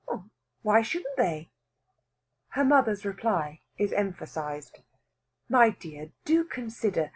"Why 0.63 0.81
shouldn't 0.81 1.15
they?" 1.15 1.51
Her 2.57 2.65
mother's 2.65 3.05
reply 3.05 3.61
is 3.77 3.93
emphasized. 3.93 4.79
"My 5.47 5.69
dear, 5.69 6.09
do 6.25 6.43
consider! 6.43 7.09